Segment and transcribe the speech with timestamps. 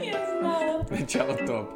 [0.00, 0.86] Я знала.
[0.90, 1.68] Начало топ.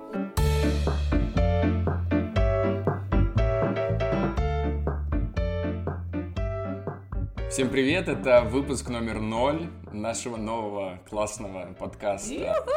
[7.50, 12.32] Всем привет, это выпуск номер ноль нашего нового классного подкаста.
[12.32, 12.70] Юху!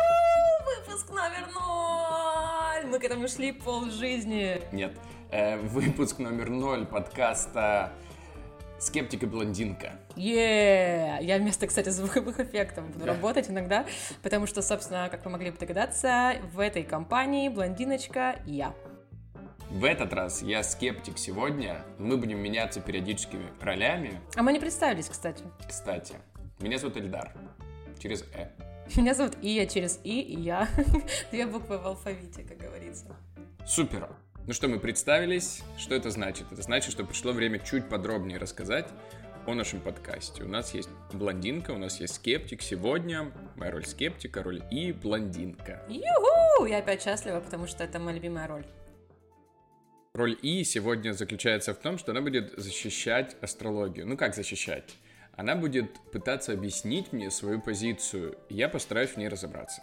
[0.66, 2.86] Выпуск номер ноль!
[2.92, 4.60] Мы к этому шли пол жизни.
[4.72, 4.98] Нет,
[5.32, 7.94] э, выпуск номер ноль подкаста
[8.80, 9.94] «Скептик и блондинка».
[10.16, 13.14] Е, Я вместо, кстати, звуковых эффектов буду Да.
[13.14, 13.86] работать иногда,
[14.22, 18.74] потому что, собственно, как вы могли бы догадаться, в этой компании блондиночка я.
[19.72, 21.84] В этот раз я скептик сегодня.
[21.98, 24.20] Мы будем меняться периодическими ролями.
[24.36, 25.44] А мы не представились, кстати.
[25.68, 26.16] Кстати,
[26.60, 27.34] меня зовут Эльдар.
[28.00, 28.50] Через «э».
[28.96, 30.68] Меня зовут Ия через И, и я.
[31.32, 33.16] Две буквы в алфавите, как говорится.
[33.66, 34.08] Супер!
[34.48, 35.64] Ну что, мы представились.
[35.76, 36.46] Что это значит?
[36.52, 38.88] Это значит, что пришло время чуть подробнее рассказать
[39.48, 40.44] о нашем подкасте.
[40.44, 42.62] У нас есть блондинка, у нас есть скептик.
[42.62, 45.84] Сегодня моя роль скептика, роль и блондинка.
[45.90, 46.68] Юху!
[46.68, 48.68] Я опять счастлива, потому что это моя любимая роль.
[50.14, 54.06] Роль И сегодня заключается в том, что она будет защищать астрологию.
[54.06, 54.96] Ну как защищать?
[55.36, 59.82] Она будет пытаться объяснить мне свою позицию, и я постараюсь в ней разобраться.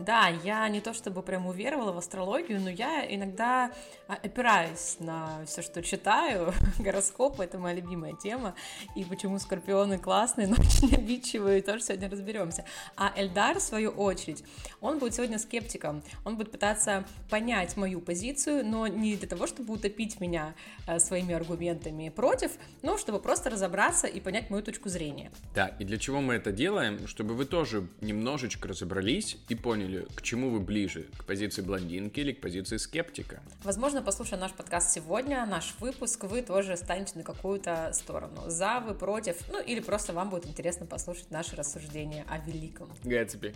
[0.00, 3.70] Да, я не то чтобы прям уверовала в астрологию, но я иногда
[4.08, 6.54] а, опираюсь на все, что читаю.
[6.78, 8.54] Гороскоп— это моя любимая тема.
[8.96, 12.64] И почему скорпионы классные, но очень обидчивые, тоже сегодня разберемся.
[12.96, 14.42] А Эльдар, в свою очередь,
[14.80, 16.02] он будет сегодня скептиком.
[16.24, 20.54] Он будет пытаться понять мою позицию, но не для того, чтобы утопить меня
[20.86, 25.30] э, своими аргументами против, но чтобы просто разобраться и понять мою точку зрения.
[25.54, 27.06] Да, и для чего мы это делаем?
[27.06, 32.32] Чтобы вы тоже немножечко разобрались и поняли, к чему вы ближе, к позиции блондинки или
[32.32, 33.40] к позиции скептика.
[33.62, 38.42] Возможно, послушая наш подкаст сегодня, наш выпуск, вы тоже станете на какую-то сторону.
[38.46, 42.88] За, вы, против, ну или просто вам будет интересно послушать наши рассуждения о великом.
[43.04, 43.54] Гэтсби.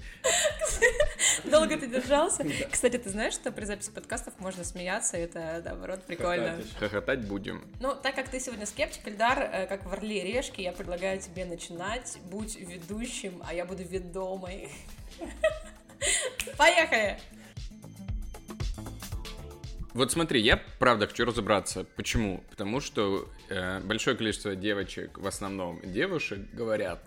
[1.45, 2.45] Долго ты держался?
[2.71, 6.59] Кстати, ты знаешь, что при записи подкастов можно смеяться, это, наоборот, прикольно.
[6.79, 7.65] Хохотать будем.
[7.81, 11.21] Ну, так как ты сегодня скептик, Эльдар, э, как в Орле и Решке, я предлагаю
[11.21, 12.19] тебе начинать.
[12.31, 14.69] Будь ведущим, а я буду ведомой.
[16.57, 17.19] Поехали!
[19.95, 21.85] Вот смотри, я правда хочу разобраться.
[21.97, 22.43] Почему?
[22.51, 27.05] Потому что э, большое количество девочек, в основном девушек, говорят,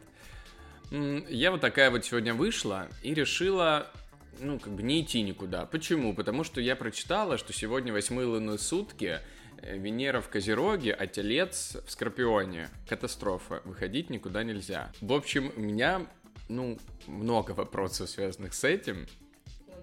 [0.92, 3.92] «М, я вот такая вот сегодня вышла и решила,
[4.40, 5.66] ну, как бы не идти никуда.
[5.66, 6.14] Почему?
[6.14, 9.20] Потому что я прочитала, что сегодня восьмые лунные сутки,
[9.62, 12.70] э, Венера в Козероге, а Телец в Скорпионе.
[12.88, 13.62] Катастрофа.
[13.66, 14.94] Выходить никуда нельзя.
[15.02, 16.08] В общем, у меня,
[16.48, 19.08] ну, много вопросов, связанных с этим.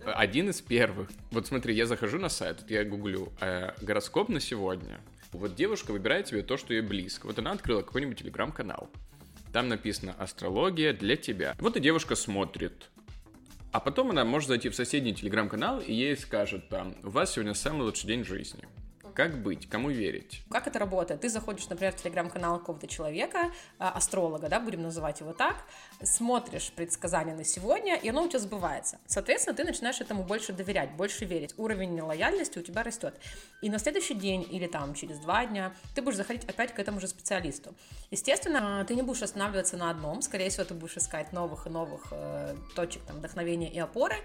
[0.06, 1.10] Один из первых.
[1.31, 5.00] Вот смотри, я захожу на сайт, тут я гуглю э, гороскоп на сегодня.
[5.32, 7.26] Вот девушка выбирает себе то, что ей близко.
[7.26, 8.88] Вот она открыла какой-нибудь телеграм-канал.
[9.53, 11.54] Там написано «Астрология для тебя».
[11.59, 12.91] Вот и девушка смотрит.
[13.72, 17.54] А потом она может зайти в соседний телеграм-канал, и ей скажут там «У вас сегодня
[17.54, 18.65] самый лучший день жизни».
[19.15, 19.69] Как быть?
[19.69, 20.43] Кому верить?
[20.51, 21.21] Как это работает?
[21.21, 25.57] Ты заходишь, например, в телеграм-канал какого-то человека, а, астролога, да, будем называть его так,
[26.03, 28.99] смотришь предсказания на сегодня, и оно у тебя сбывается.
[29.07, 31.55] Соответственно, ты начинаешь этому больше доверять, больше верить.
[31.59, 33.15] Уровень лояльности у тебя растет.
[33.63, 36.99] И на следующий день или там через два дня ты будешь заходить опять к этому
[36.99, 37.75] же специалисту.
[38.11, 42.09] Естественно, ты не будешь останавливаться на одном, скорее всего, ты будешь искать новых и новых
[42.11, 44.17] э, точек там, вдохновения и опоры,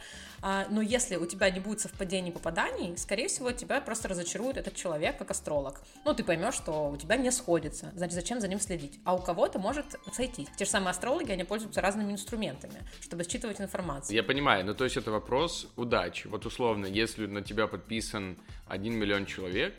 [0.41, 4.78] А, но если у тебя не будет совпадений попаданий, скорее всего, тебя просто разочарует этот
[4.79, 5.81] человек как астролог.
[6.05, 8.99] Ну, ты поймешь, что у тебя не сходится, значит, зачем за ним следить?
[9.03, 10.47] А у кого-то может сойтись.
[10.57, 14.15] Те же самые астрологи, они пользуются разными инструментами, чтобы считывать информацию.
[14.15, 16.27] Я понимаю, ну то есть это вопрос удачи.
[16.27, 19.73] Вот условно, если на тебя подписан 1 миллион человек,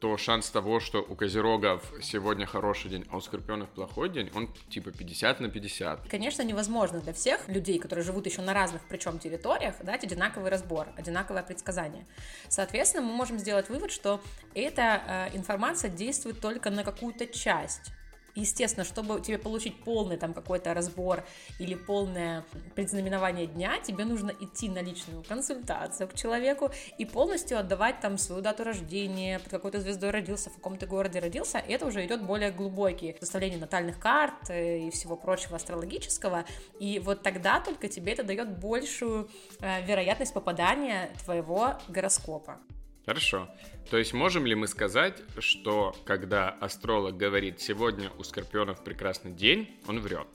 [0.00, 4.48] то шанс того, что у Козерогов сегодня хороший день, а у Скорпионов плохой день, он
[4.70, 6.08] типа 50 на 50.
[6.08, 10.88] Конечно, невозможно для всех людей, которые живут еще на разных, причем территориях, дать одинаковый разбор,
[10.96, 12.06] одинаковое предсказание.
[12.48, 14.20] Соответственно, мы можем сделать вывод, что
[14.54, 17.92] эта э, информация действует только на какую-то часть.
[18.34, 21.24] Естественно, чтобы тебе получить полный там какой-то разбор
[21.58, 22.44] или полное
[22.74, 28.42] предзнаменование дня, тебе нужно идти на личную консультацию к человеку и полностью отдавать там свою
[28.42, 31.58] дату рождения, под какой-то звездой родился, в каком-то городе родился.
[31.58, 36.44] И это уже идет более глубокие составление натальных карт э, и всего прочего астрологического.
[36.78, 39.28] И вот тогда только тебе это дает большую
[39.60, 42.58] э, вероятность попадания твоего гороскопа.
[43.06, 43.48] Хорошо.
[43.90, 49.80] То есть можем ли мы сказать, что когда астролог говорит «сегодня у Скорпионов прекрасный день»,
[49.88, 50.28] он врет?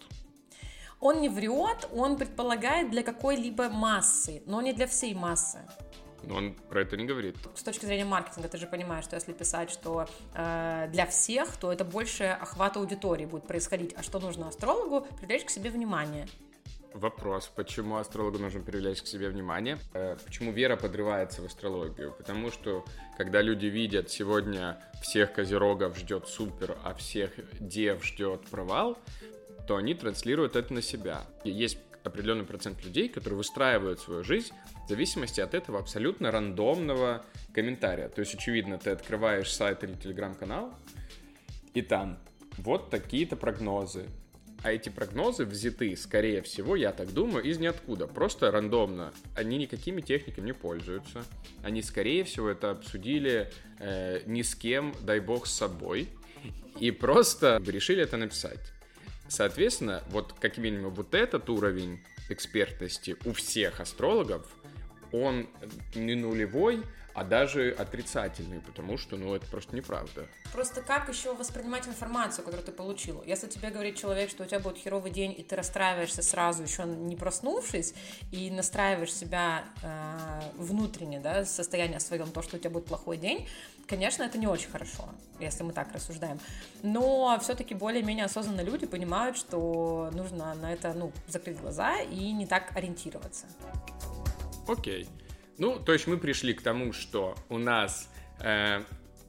[0.99, 5.59] Он не врет, он предполагает для какой-либо массы, но не для всей массы.
[6.23, 7.37] Но он про это не говорит.
[7.55, 11.71] С точки зрения маркетинга, ты же понимаешь, что если писать, что э, для всех, то
[11.71, 13.93] это больше охват аудитории будет происходить.
[13.95, 15.07] А что нужно астрологу?
[15.19, 16.27] Привлечь к себе внимание.
[16.95, 22.51] Вопрос, почему астрологу нужно привлечь к себе внимание, э, почему вера подрывается в астрологию, потому
[22.51, 22.85] что
[23.17, 28.97] когда люди видят сегодня всех козерогов ждет супер, а всех дев ждет провал,
[29.67, 31.25] то они транслируют это на себя.
[31.43, 34.53] И есть определенный процент людей, которые выстраивают свою жизнь
[34.85, 38.09] в зависимости от этого абсолютно рандомного комментария.
[38.09, 40.71] То есть, очевидно, ты открываешь сайт или телеграм-канал,
[41.73, 42.17] и там
[42.57, 44.05] вот такие-то прогнозы.
[44.63, 48.07] А эти прогнозы взяты, скорее всего, я так думаю, из ниоткуда.
[48.07, 49.13] Просто рандомно.
[49.35, 51.23] Они никакими техниками не пользуются.
[51.63, 56.07] Они, скорее всего, это обсудили э, ни с кем, дай бог, с собой.
[56.79, 58.59] И просто решили это написать.
[59.27, 61.99] Соответственно, вот как минимум вот этот уровень
[62.29, 64.47] экспертности у всех астрологов,
[65.23, 65.47] он
[65.95, 66.83] не нулевой,
[67.15, 70.27] а даже отрицательный, потому что, ну, это просто неправда.
[70.51, 73.23] Просто как еще воспринимать информацию, которую ты получил?
[73.25, 76.83] Если тебе говорит человек, что у тебя будет херовый день, и ты расстраиваешься сразу, еще
[76.83, 77.93] не проснувшись,
[78.31, 83.47] и настраиваешь себя э, внутренне, да, состояние своем, то, что у тебя будет плохой день,
[83.87, 85.07] конечно, это не очень хорошо,
[85.39, 86.37] если мы так рассуждаем.
[86.83, 92.45] Но все-таки более-менее осознанные люди понимают, что нужно на это, ну, закрыть глаза и не
[92.45, 93.45] так ориентироваться.
[94.67, 95.07] Окей.
[95.57, 98.09] Ну, то есть мы пришли к тому, что у нас
[98.39, 98.81] э,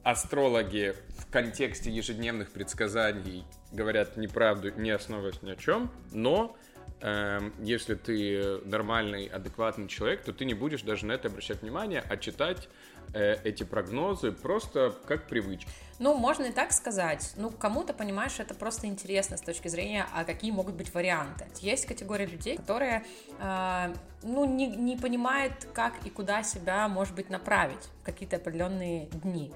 [0.03, 6.57] астрологи в контексте ежедневных предсказаний говорят неправду, не основываясь ни о чем, но
[7.01, 12.03] э, если ты нормальный, адекватный человек, то ты не будешь даже на это обращать внимание,
[12.09, 12.67] а читать
[13.13, 15.69] э, эти прогнозы просто как привычка.
[15.99, 17.33] Ну, можно и так сказать.
[17.37, 21.45] Ну, кому-то, понимаешь, это просто интересно с точки зрения, а какие могут быть варианты.
[21.59, 23.03] Есть категория людей, которые,
[23.39, 29.07] э, ну, не, не понимают, как и куда себя, может быть, направить в какие-то определенные
[29.07, 29.51] дни.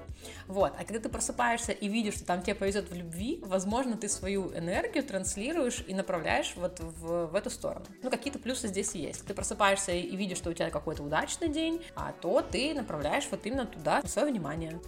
[0.48, 0.72] Вот.
[0.78, 4.52] А когда ты просыпаешься и видишь, что там тебе повезет в любви, возможно, ты свою
[4.56, 7.86] энергию транслируешь и направляешь вот в, в эту сторону.
[8.02, 9.24] Ну, какие-то плюсы здесь есть.
[9.26, 13.46] Ты просыпаешься и видишь, что у тебя какой-то удачный день, а то ты направляешь вот
[13.46, 14.80] именно туда свое внимание.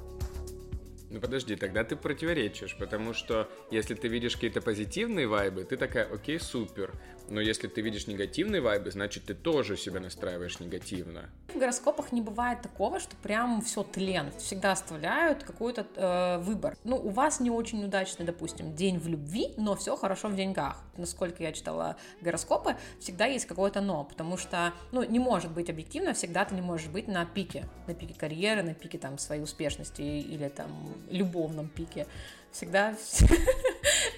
[1.15, 6.13] Ну подожди, тогда ты противоречишь, потому что если ты видишь какие-то позитивные вайбы, ты такая,
[6.13, 6.93] окей, супер.
[7.29, 11.31] Но если ты видишь негативные вайбы, значит, ты тоже себя настраиваешь негативно.
[11.49, 14.31] В гороскопах не бывает такого, что прям все тлен.
[14.39, 16.77] Всегда оставляют какой-то э, выбор.
[16.85, 20.83] Ну, у вас не очень удачный, допустим, день в любви, но все хорошо в деньгах.
[20.97, 26.15] Насколько я читала гороскопы, всегда есть какое-то но, потому что, ну, не может быть объективно,
[26.15, 30.03] всегда ты не можешь быть на пике, на пике карьеры, на пике там своей успешности
[30.03, 30.71] или там
[31.11, 32.07] любовном пике
[32.55, 32.95] всегда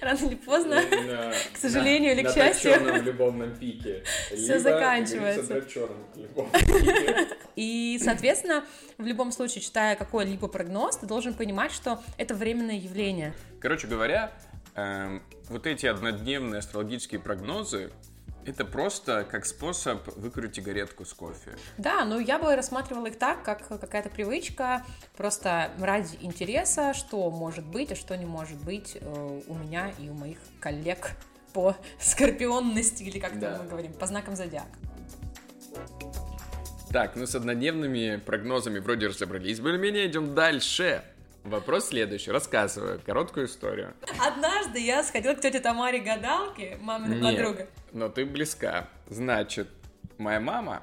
[0.07, 0.81] рано или поздно,
[1.53, 4.03] к сожалению или к счастью, на любовном пике.
[4.35, 5.61] Все заканчивается.
[7.55, 8.63] И, соответственно,
[8.97, 13.33] в любом случае, читая какой-либо прогноз, ты должен понимать, что это временное явление.
[13.59, 14.31] Короче говоря,
[14.75, 17.91] эм, вот эти однодневные астрологические прогнозы,
[18.47, 21.57] это просто как способ выкурить сигаретку с кофе.
[21.77, 24.83] Да, но я бы рассматривала их так, как какая-то привычка,
[25.15, 30.09] просто ради интереса, что может быть, а что не может быть э, у меня и
[30.09, 31.11] у моих коллег
[31.53, 33.59] по скорпионности, или как да.
[33.61, 34.77] мы говорим, по знакам зодиака.
[36.91, 41.03] Так, ну с однодневными прогнозами вроде разобрались, более-менее идем дальше.
[41.47, 42.31] Вопрос следующий.
[42.31, 43.93] Рассказываю короткую историю.
[44.19, 47.69] Однажды я сходила к тете Тамаре гадалке, мамина Нет, подруга.
[47.93, 48.89] но ты близка.
[49.07, 49.69] Значит,
[50.17, 50.81] моя мама,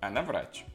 [0.00, 0.66] она врач.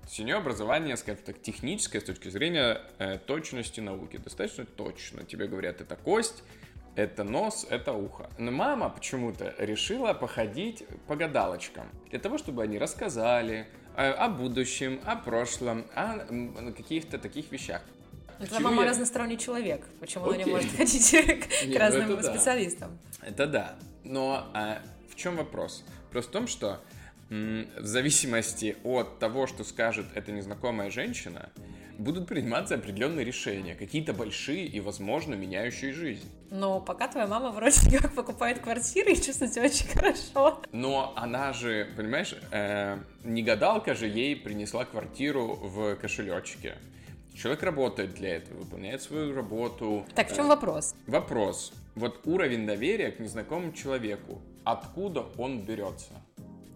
[0.00, 4.16] То есть у нее образование, скажем так, техническое с точки зрения э, точности науки.
[4.16, 5.24] Достаточно точно.
[5.24, 6.42] Тебе говорят, это кость,
[6.94, 8.30] это нос, это ухо.
[8.38, 11.90] Но мама почему-то решила походить по гадалочкам.
[12.08, 17.82] Для того, чтобы они рассказали э, о будущем, о прошлом, о каких-то таких вещах.
[18.38, 18.90] Это мама я...
[18.90, 19.84] разносторонний человек.
[20.00, 20.36] Почему Окей.
[20.36, 22.98] она не может ходить к, Нет, ну разным это специалистам?
[23.20, 23.26] Да.
[23.26, 23.76] Это да.
[24.04, 24.78] Но а,
[25.10, 25.84] в чем вопрос?
[26.10, 26.80] Просто в том, что
[27.30, 31.50] м, в зависимости от того, что скажет эта незнакомая женщина,
[31.98, 36.28] будут приниматься определенные решения, какие-то большие и, возможно, меняющие жизнь.
[36.50, 40.62] Но пока твоя мама вроде как покупает квартиры и чувствует себя очень хорошо.
[40.72, 46.76] Но она же, понимаешь, э, не гадалка же ей принесла квартиру в кошелечке.
[47.36, 50.06] Человек работает для этого, выполняет свою работу.
[50.14, 50.94] Так, в чем э, вопрос?
[51.06, 51.72] Вопрос.
[51.94, 54.40] Вот уровень доверия к незнакомому человеку.
[54.64, 56.12] Откуда он берется?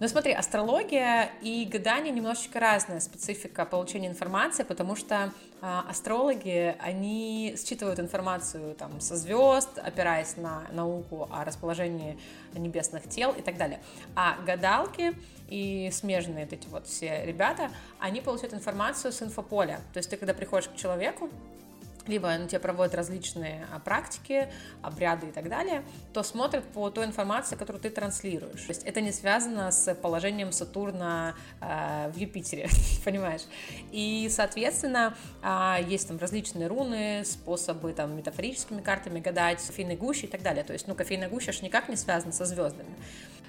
[0.00, 5.30] Ну смотри, астрология и гадание немножечко разная специфика получения информации, потому что
[5.60, 12.18] э, астрологи, они считывают информацию там со звезд, опираясь на науку о расположении
[12.54, 13.78] небесных тел и так далее.
[14.16, 15.12] А гадалки
[15.50, 19.82] и смежные вот эти вот все ребята, они получают информацию с инфополя.
[19.92, 21.28] То есть ты когда приходишь к человеку,
[22.06, 24.48] либо ну, тебе проводят различные а, практики,
[24.82, 28.62] обряды и так далее, то смотрят по той информации, которую ты транслируешь.
[28.62, 32.68] То есть это не связано с положением Сатурна э, в Юпитере,
[33.04, 33.42] понимаешь?
[33.92, 40.28] И, соответственно, э, есть там различные руны, способы там метафорическими картами гадать, кофейной гущи и
[40.28, 40.64] так далее.
[40.64, 42.94] То есть, ну, кофейная гуща аж никак не связана со звездами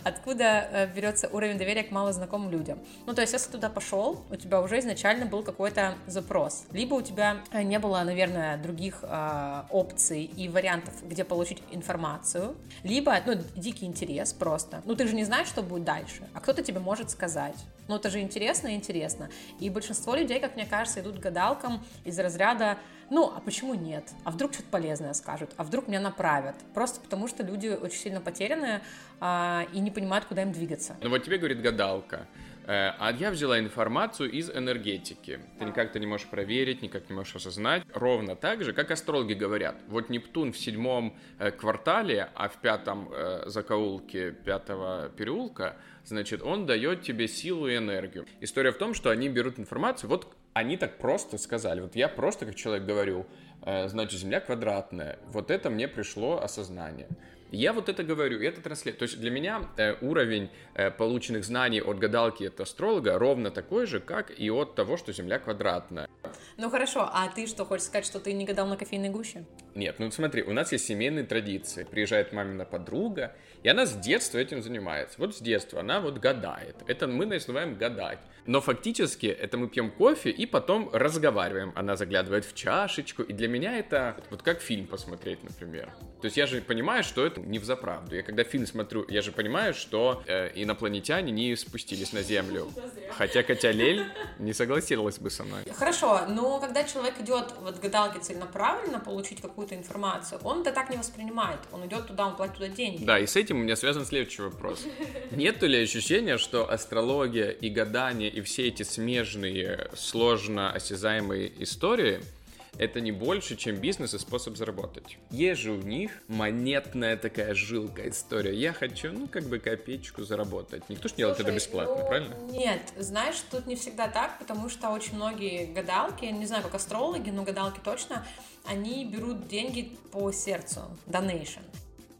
[0.03, 2.79] откуда э, берется уровень доверия к малознакомым людям.
[3.05, 7.01] Ну, то есть, если туда пошел, у тебя уже изначально был какой-то запрос, либо у
[7.01, 13.85] тебя не было, наверное, других э, опций и вариантов, где получить информацию, либо, ну, дикий
[13.85, 14.81] интерес просто.
[14.85, 17.55] Ну, ты же не знаешь, что будет дальше, а кто-то тебе может сказать.
[17.87, 19.29] Ну, это же интересно и интересно.
[19.59, 22.77] И большинство людей, как мне кажется, идут к гадалкам из разряда
[23.11, 24.09] ну, а почему нет?
[24.23, 25.51] А вдруг что-то полезное скажут?
[25.57, 26.55] А вдруг меня направят?
[26.73, 28.81] Просто потому, что люди очень сильно потеряны
[29.19, 30.95] а, и не понимают, куда им двигаться.
[31.01, 32.25] Ну вот тебе говорит гадалка.
[32.65, 35.41] Э, а я взяла информацию из энергетики.
[35.59, 37.83] Ты никак то не можешь проверить, никак не можешь осознать.
[37.93, 39.75] Ровно так же, как астрологи говорят.
[39.87, 45.75] Вот Нептун в седьмом э, квартале, а в пятом э, закоулке пятого переулка,
[46.05, 48.25] значит, он дает тебе силу и энергию.
[48.39, 51.81] История в том, что они берут информацию, вот они так просто сказали.
[51.81, 53.25] Вот я просто как человек говорю,
[53.63, 55.19] значит, Земля квадратная.
[55.27, 57.07] Вот это мне пришло осознание.
[57.51, 58.97] Я вот это говорю, это транслирую.
[58.97, 63.85] То есть для меня э, уровень э, полученных знаний от гадалки от астролога ровно такой
[63.87, 66.09] же, как и от того, что Земля квадратная.
[66.55, 69.43] Ну хорошо, а ты что, хочешь сказать, что ты не гадал на кофейной гуще?
[69.75, 71.83] Нет, ну смотри, у нас есть семейные традиции.
[71.83, 75.15] Приезжает мамина подруга, и она с детства этим занимается.
[75.17, 76.75] Вот с детства она вот гадает.
[76.87, 78.19] Это мы называем гадать.
[78.45, 81.71] Но фактически это мы пьем кофе и потом разговариваем.
[81.75, 85.93] Она заглядывает в чашечку, и для меня это вот как фильм посмотреть, например.
[86.21, 88.15] То есть я же понимаю, что это не в заправду.
[88.15, 92.71] Я когда фильм смотрю, я же понимаю, что э, инопланетяне не спустились на Землю.
[93.11, 94.05] Хотя Катя Лель
[94.39, 95.63] не согласилась бы со мной.
[95.75, 100.89] Хорошо, но когда человек идет вот к гадалке целенаправленно получить какую-то информацию, он это так
[100.89, 101.59] не воспринимает.
[101.71, 103.05] Он идет туда, он платит туда деньги.
[103.05, 104.85] Да, и с этим у меня связан следующий вопрос.
[105.31, 112.21] Нет ли ощущения, что астрология и гадание и все эти смежные, сложно осязаемые истории—
[112.77, 115.17] это не больше, чем бизнес и способ заработать.
[115.29, 118.53] Есть же у них монетная такая жилка история.
[118.53, 120.87] Я хочу, ну, как бы копеечку заработать.
[120.89, 122.35] Никто же не делает это бесплатно, ну, правильно?
[122.51, 127.29] Нет, знаешь, тут не всегда так, потому что очень многие гадалки, не знаю, как астрологи,
[127.29, 128.25] но гадалки точно,
[128.65, 131.61] они берут деньги по сердцу, donation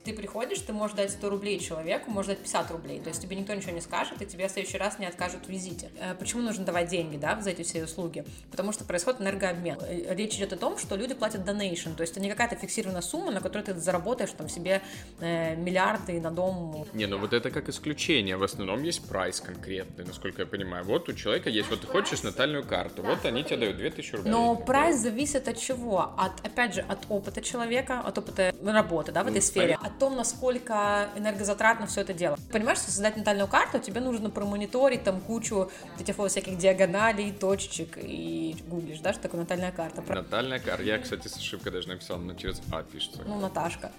[0.03, 3.35] ты приходишь, ты можешь дать 100 рублей человеку, можешь дать 50 рублей, то есть тебе
[3.35, 5.91] никто ничего не скажет, и тебе в следующий раз не откажут в визите.
[5.99, 8.25] Э, почему нужно давать деньги, да, за эти все услуги?
[8.49, 9.77] Потому что происходит энергообмен.
[9.81, 13.01] Э, речь идет о том, что люди платят donation, то есть это не какая-то фиксированная
[13.01, 14.81] сумма, на которой ты заработаешь там себе
[15.19, 16.87] э, миллиарды на дом.
[16.93, 20.83] Не, ну вот это как исключение, в основном есть прайс конкретный, насколько я понимаю.
[20.83, 24.31] Вот у человека есть, вот ты хочешь натальную карту, вот они тебе дают 2000 рублей.
[24.31, 26.13] Но прайс зависит от чего?
[26.17, 30.15] От, опять же, от опыта человека, от опыта работы, да, в этой ну, сфере, том,
[30.15, 32.37] насколько энергозатратно все это дело.
[32.51, 35.69] Понимаешь, что создать натальную карту, тебе нужно промониторить там кучу
[35.99, 40.01] этих вот всяких диагоналей, точечек, и гуглишь, да, что такое натальная карта.
[40.07, 40.83] Натальная карта.
[40.83, 43.21] Я, кстати, с ошибкой даже написал, но через А пишется.
[43.25, 43.91] Ну, Наташка.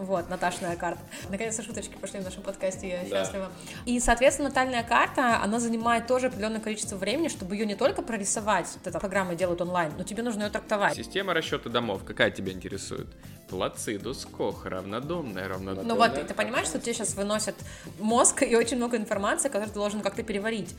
[0.00, 1.02] Вот, Наташная карта.
[1.28, 3.22] Наконец-то шуточки пошли в нашем подкасте, я да.
[3.22, 3.50] счастлива.
[3.84, 8.66] И, соответственно, натальная карта, она занимает тоже определенное количество времени, чтобы ее не только прорисовать,
[8.76, 10.96] вот эта программа делают онлайн, но тебе нужно ее трактовать.
[10.96, 13.08] Система расчета домов, какая тебя интересует?
[13.50, 15.92] Плацидус Кох, равнодомная, равнодомная.
[15.92, 17.56] Ну вот, ты, ты понимаешь, что тебе сейчас выносят
[17.98, 20.74] мозг и очень много информации, которую ты должен как-то переварить.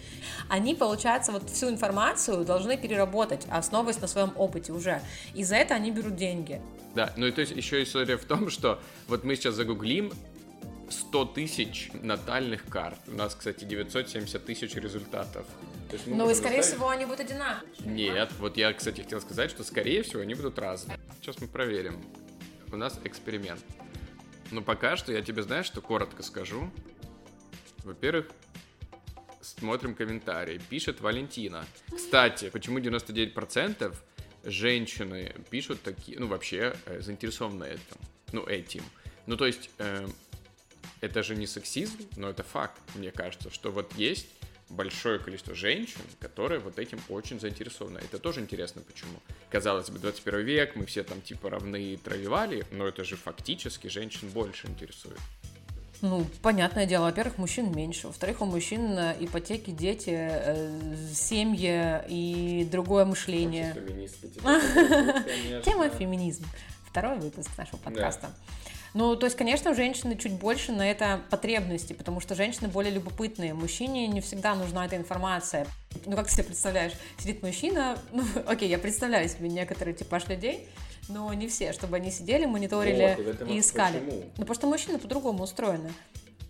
[0.48, 5.02] Они, получается, вот всю информацию должны переработать, основываясь на своем опыте уже.
[5.34, 6.62] И за это они берут деньги.
[6.96, 10.14] Да, ну и то есть еще история в том, что вот мы сейчас загуглим
[10.90, 13.00] 100 тысяч натальных карт.
[13.08, 15.46] У нас, кстати, 970 тысяч результатов.
[16.06, 17.70] Ну и, скорее всего, они будут одинаковые.
[17.80, 20.98] Нет, вот я, кстати, хотел сказать, что, скорее всего, они будут разные.
[21.22, 22.02] Сейчас мы проверим
[22.72, 23.64] у нас эксперимент.
[24.52, 26.70] Но пока что я тебе, знаешь, что коротко скажу.
[27.84, 28.28] Во-первых,
[29.42, 30.60] смотрим комментарии.
[30.70, 31.66] Пишет Валентина.
[31.96, 33.96] Кстати, почему 99%
[34.44, 37.98] женщины пишут такие, ну, вообще э, заинтересованы этим,
[38.32, 38.84] ну, этим.
[39.26, 40.08] Ну, то есть, э,
[41.00, 44.28] это же не сексизм, но это факт, мне кажется, что вот есть
[44.72, 48.00] большое количество женщин, которые вот этим очень заинтересованы.
[48.00, 49.20] Это тоже интересно, почему.
[49.50, 53.88] Казалось бы, 21 век, мы все там типа равны и травивали, но это же фактически
[53.88, 55.20] женщин больше интересует.
[56.02, 62.68] Ну, понятное дело, во-первых, мужчин меньше, во-вторых, у мужчин э, ипотеки, дети, э, семьи и
[62.72, 63.76] другое мышление.
[65.64, 66.46] Тема феминизм.
[66.92, 68.32] Второй выпуск нашего подкаста.
[68.94, 72.92] Ну, то есть, конечно, у женщины чуть больше на это потребности, потому что женщины более
[72.92, 73.54] любопытные.
[73.54, 75.66] Мужчине не всегда нужна эта информация.
[76.06, 76.92] Ну, как ты себе представляешь?
[77.18, 80.68] Сидит мужчина, ну, окей, я представляю себе некоторые типаж людей,
[81.08, 84.00] но не все, чтобы они сидели, мониторили вот, и искали.
[84.00, 84.24] Почему?
[84.36, 85.94] Ну, потому что мужчины по-другому устроены.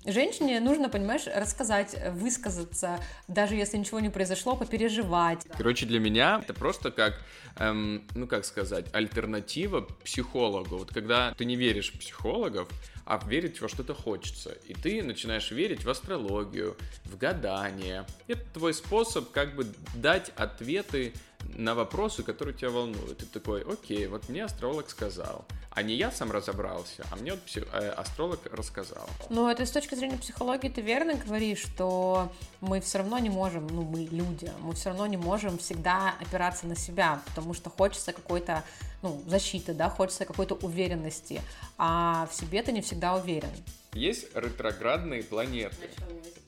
[0.06, 5.46] Женщине нужно, понимаешь, рассказать, высказаться, даже если ничего не произошло, попереживать.
[5.56, 7.22] Короче, для меня это просто как,
[7.58, 10.78] эм, ну как сказать, альтернатива психологу.
[10.78, 12.68] Вот когда ты не веришь в психологов,
[13.06, 14.52] а верить во что-то хочется.
[14.68, 18.06] И ты начинаешь верить в астрологию, в гадание.
[18.28, 21.14] Это твой способ как бы дать ответы
[21.56, 23.18] на вопросы, которые тебя волнуют.
[23.18, 25.46] Ты такой, окей, вот мне астролог сказал.
[25.74, 27.64] А не я сам разобрался, а мне вот псих...
[27.74, 29.08] э, астролог рассказал.
[29.30, 33.68] Ну, это с точки зрения психологии ты верно говоришь, что мы все равно не можем,
[33.68, 38.12] ну, мы люди, мы все равно не можем всегда опираться на себя, потому что хочется
[38.12, 38.64] какой-то,
[39.02, 41.42] ну, защиты, да, хочется какой-то уверенности,
[41.78, 43.52] а в себе ты не всегда уверен.
[43.94, 45.90] Есть ретроградные планеты.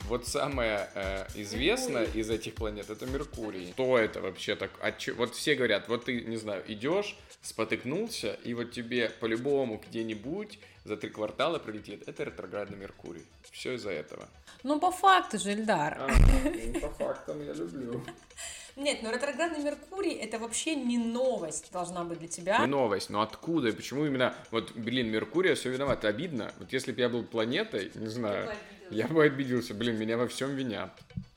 [0.07, 3.72] Вот самая э, известная из этих планет это Меркурий.
[3.72, 4.72] Что это вообще так?
[4.81, 9.81] А че, вот все говорят, вот ты, не знаю, идешь, спотыкнулся, и вот тебе по-любому
[9.88, 12.07] где-нибудь за три квартала прилетит.
[12.07, 13.25] Это ретроградный Меркурий.
[13.51, 14.27] Все из-за этого.
[14.63, 15.98] Ну, по факту же, Ильдар.
[16.00, 16.07] А,
[16.43, 18.03] ну, по фактам я люблю.
[18.75, 22.57] Нет, но ретроградный Меркурий это вообще не новость должна быть для тебя.
[22.59, 26.51] Не новость, но откуда и почему именно вот, блин, Меркурий все виноват, обидно.
[26.59, 28.51] Вот если бы я был планетой, не знаю,
[28.89, 30.91] я бы обиделся, блин, меня во всем винят.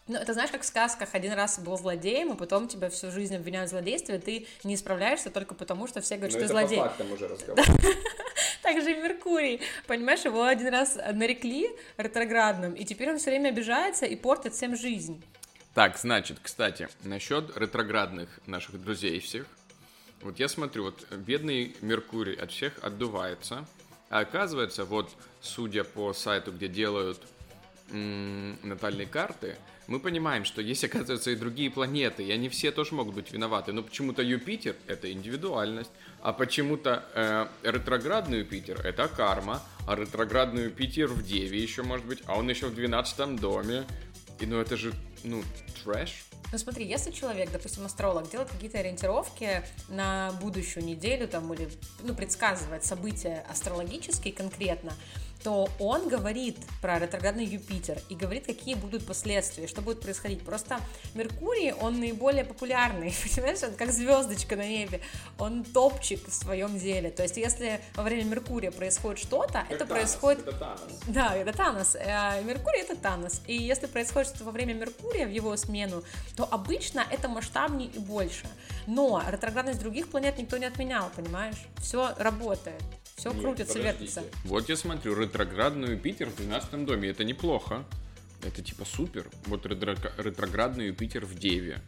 [0.08, 3.34] Ну, это знаешь, как в сказках, один раз был злодеем, и потом тебя всю жизнь
[3.34, 6.52] обвиняют в злодействе, и ты не справляешься только потому, что все говорят, Но что ты
[6.52, 6.78] злодей.
[6.78, 7.64] по фактам уже разговор.
[8.62, 9.60] Так же и Меркурий.
[9.86, 14.76] Понимаешь, его один раз нарекли ретроградным, и теперь он все время обижается и портит всем
[14.76, 15.22] жизнь.
[15.76, 19.44] Так, значит, кстати, насчет ретроградных наших друзей всех.
[20.22, 23.66] Вот я смотрю, вот бедный Меркурий от всех отдувается,
[24.08, 25.10] а оказывается, вот
[25.42, 27.20] судя по сайту, где делают
[27.90, 29.56] м- натальные карты,
[29.86, 33.74] мы понимаем, что есть, оказывается, и другие планеты, и они все тоже могут быть виноваты.
[33.74, 35.90] Но почему-то Юпитер— это индивидуальность,
[36.22, 42.22] а почему-то э, ретроградный Юпитер— это карма, а ретроградный Юпитер в Деве еще может быть,
[42.24, 43.84] а он еще в 12 доме.
[44.40, 45.42] И ну это же, ну,
[45.82, 46.24] трэш.
[46.52, 51.68] Ну смотри, если человек, допустим, астролог, делает какие-то ориентировки на будущую неделю там, или
[52.02, 54.92] ну, предсказывает события астрологические конкретно,
[55.46, 60.42] то он говорит про ретроградный Юпитер и говорит, какие будут последствия, что будет происходить.
[60.42, 60.80] Просто
[61.14, 65.00] Меркурий, он наиболее популярный, понимаешь, он как звездочка на небе,
[65.38, 67.10] он топчик в своем деле.
[67.10, 70.48] То есть, если во время Меркурия происходит что-то, это Танос, происходит...
[70.48, 71.00] Это Танос.
[71.06, 71.96] Да, это Танос.
[72.04, 73.40] А Меркурий это Танос.
[73.46, 76.02] И если происходит что-то во время Меркурия в его смену,
[76.36, 78.48] то обычно это масштабнее и больше.
[78.88, 81.68] Но ретроградность других планет никто не отменял, понимаешь?
[81.78, 82.82] Все работает.
[83.16, 84.24] Все Нет, крутится, вертится.
[84.44, 87.08] Вот я смотрю, ретроградный Юпитер в 12 доме.
[87.08, 87.84] Это неплохо.
[88.42, 89.26] Это типа супер.
[89.46, 91.80] Вот ретроградный Юпитер в Деве.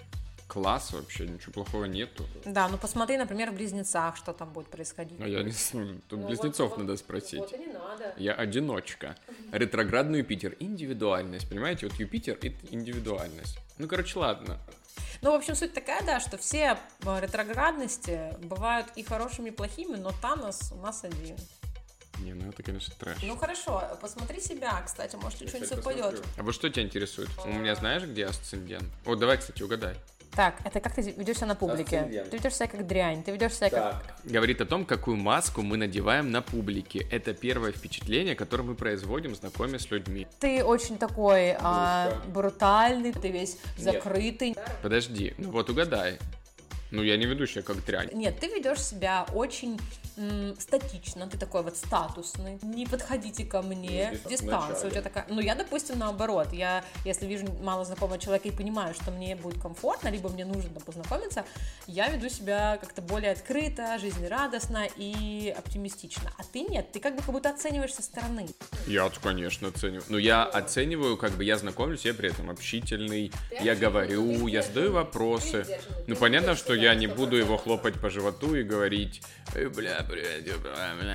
[0.47, 2.25] Класс вообще, ничего плохого нету.
[2.47, 5.21] Да, ну посмотри, например, в Близнецах, что там будет происходить.
[5.21, 7.41] А я не знаю, тут ну, Близнецов вот, надо спросить.
[7.41, 8.15] Вот и не надо.
[8.17, 9.15] Я одиночка.
[9.53, 11.87] Ретроградный Юпитер, индивидуальность, понимаете?
[11.87, 13.59] Вот Юпитер— это индивидуальность.
[13.77, 14.59] Ну, короче, ладно.
[15.21, 19.97] Ну, в общем, суть такая, да, что все э, ретроградности бывают и хорошими, и плохими,
[19.97, 21.37] но Танос у нас один.
[22.21, 23.19] Не, ну это, конечно, трэш.
[23.23, 26.25] Ну хорошо, посмотри себя, кстати, может, что-нибудь совпадет.
[26.37, 27.31] А вот что тебя интересует?
[27.45, 28.89] У меня знаешь, где асцендент?
[29.05, 29.97] О, давай, кстати, угадай.
[30.39, 32.25] Так, это как ты ведешь себя на публике?
[32.31, 34.05] Ты ведешь себя как дрянь, ты ведешь себя так.
[34.07, 34.17] как...
[34.23, 37.09] Говорит о том, какую маску мы надеваем на публике.
[37.11, 40.29] Это первое впечатление, которое мы производим, знакомясь с людьми.
[40.39, 43.95] Ты очень такой а, брутальный, ты весь Нет.
[43.95, 44.55] закрытый.
[44.81, 46.21] Подожди, ну вот угадай.
[46.93, 48.11] Ну, я не веду себя как дрянь.
[48.13, 49.77] Нет, ты ведешь себя очень
[50.59, 55.27] статично, ты такой вот статусный, не подходите ко мне, ну, дистанция у тебя такая.
[55.29, 59.61] Ну, я, допустим, наоборот, я, если вижу мало знакомого человека и понимаю, что мне будет
[59.61, 61.45] комфортно, либо мне нужно познакомиться,
[61.87, 66.33] я веду себя как-то более открыто, жизнерадостно и оптимистично.
[66.37, 68.49] А ты нет, ты как бы как будто оцениваешь со стороны.
[68.87, 70.05] Я, конечно, оцениваю.
[70.09, 74.93] Ну, я оцениваю, как бы я знакомлюсь, я при этом общительный, я говорю, я задаю
[74.93, 75.67] вопросы.
[76.07, 79.23] Ну, понятно, что я не буду его хлопать по животу и говорить,
[79.75, 80.07] бля,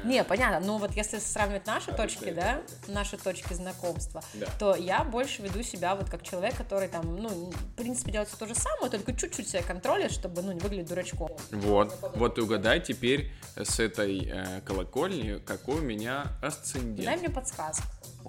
[0.03, 4.47] не, понятно, но вот если сравнивать наши а точки, да, наши точки знакомства, да.
[4.59, 8.37] то я больше веду себя вот как человек, который там, ну, в принципе, делает все
[8.37, 11.31] то же самое, только чуть-чуть себя контролит, чтобы, ну, не выглядеть дурачком.
[11.51, 17.05] Вот, вот и угадай теперь с этой э, колокольни, какой у меня асцендент.
[17.05, 17.85] Дай мне подсказку.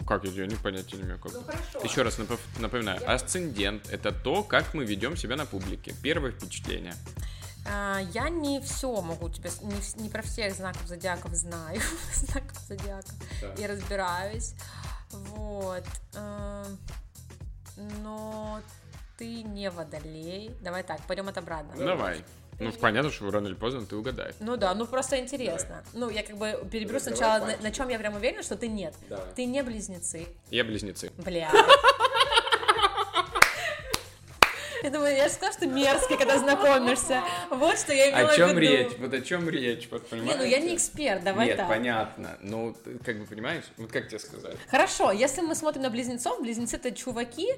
[0.06, 1.18] Как я не понятия не имею.
[1.20, 1.32] Как.
[1.32, 1.44] Ну,
[1.84, 2.18] Еще раз
[2.58, 5.94] напоминаю, асцендент это то, как мы ведем себя на публике.
[6.02, 6.94] Первое впечатление.
[7.66, 11.80] А, я не все могу тебе, не, не про всех знаков зодиаков знаю,
[12.14, 13.08] знаков зодиака,
[13.40, 13.54] Да.
[13.54, 14.54] и разбираюсь,
[15.10, 16.66] вот, а,
[18.02, 18.60] но
[19.16, 21.74] ты не водолей, давай так, пойдем от обратно.
[21.76, 22.24] Давай.
[22.60, 24.34] Ну, понятно, что рано или поздно ты угадаешь.
[24.38, 25.82] Ну да, ну просто интересно.
[25.92, 28.94] Ну, я как бы переберу сначала, на, чем я прям уверена, что ты нет.
[29.34, 30.28] Ты не близнецы.
[30.50, 31.10] Я близнецы.
[31.16, 31.50] Бля.
[34.84, 37.22] Я думаю, я же сказала, что мерзкий, когда знакомишься.
[37.48, 38.60] Вот что я имела О в чем виду.
[38.60, 38.92] речь?
[38.98, 40.38] Вот о чем речь, вот Не, понимаете?
[40.38, 41.68] ну я не эксперт, давай Нет, так.
[41.68, 42.36] понятно.
[42.42, 44.56] Ну, как бы понимаешь, вот как тебе сказать?
[44.68, 47.48] Хорошо, если мы смотрим на близнецов, близнецы это чуваки,